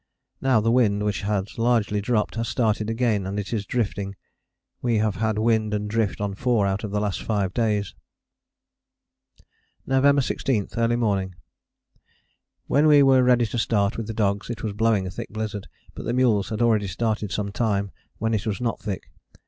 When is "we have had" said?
4.81-5.37